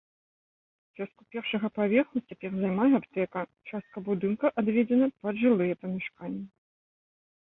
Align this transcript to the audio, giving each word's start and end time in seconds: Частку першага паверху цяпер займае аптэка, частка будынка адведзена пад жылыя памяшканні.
Частку 0.99 1.21
першага 1.33 1.67
паверху 1.77 2.21
цяпер 2.31 2.51
займае 2.61 2.87
аптэка, 2.99 3.43
частка 3.73 3.97
будынка 4.07 4.51
адведзена 4.63 5.11
пад 5.27 5.33
жылыя 5.43 5.77
памяшканні. 5.85 6.43